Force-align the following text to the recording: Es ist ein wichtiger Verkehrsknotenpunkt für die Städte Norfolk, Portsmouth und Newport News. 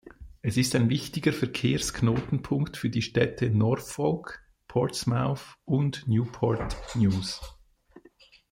Es 0.41 0.57
ist 0.57 0.75
ein 0.75 0.89
wichtiger 0.89 1.31
Verkehrsknotenpunkt 1.31 2.75
für 2.75 2.89
die 2.89 3.03
Städte 3.03 3.51
Norfolk, 3.51 4.43
Portsmouth 4.67 5.57
und 5.63 6.07
Newport 6.07 6.75
News. 6.95 7.39